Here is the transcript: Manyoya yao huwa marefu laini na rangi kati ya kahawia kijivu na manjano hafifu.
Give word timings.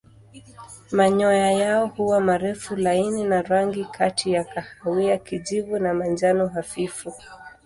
Manyoya 0.91 1.51
yao 1.51 1.87
huwa 1.87 2.21
marefu 2.21 2.75
laini 2.75 3.23
na 3.23 3.41
rangi 3.41 3.85
kati 3.85 4.31
ya 4.31 4.43
kahawia 4.43 5.17
kijivu 5.17 5.79
na 5.79 5.93
manjano 5.93 6.47
hafifu. 6.47 7.13